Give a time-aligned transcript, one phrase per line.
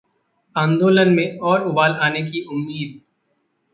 [0.55, 2.99] आंदोलन में और उबाल आने की उम्मीद